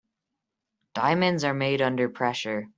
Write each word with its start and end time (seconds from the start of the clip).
Diamonds 0.95 1.43
are 1.43 1.53
made 1.53 1.79
under 1.79 2.09
pressure. 2.09 2.67